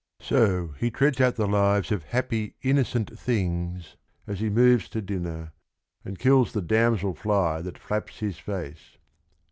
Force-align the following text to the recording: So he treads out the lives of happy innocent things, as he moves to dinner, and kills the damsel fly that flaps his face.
So 0.19 0.69
he 0.79 0.89
treads 0.89 1.21
out 1.21 1.35
the 1.35 1.47
lives 1.47 1.91
of 1.91 2.05
happy 2.05 2.55
innocent 2.63 3.19
things, 3.19 3.97
as 4.25 4.39
he 4.39 4.49
moves 4.49 4.89
to 4.89 4.99
dinner, 4.99 5.51
and 6.03 6.17
kills 6.17 6.53
the 6.53 6.61
damsel 6.63 7.13
fly 7.13 7.61
that 7.61 7.77
flaps 7.77 8.17
his 8.17 8.39
face. 8.39 8.97